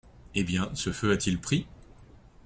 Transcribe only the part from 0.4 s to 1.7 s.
bien, ce feu a-t-il pris?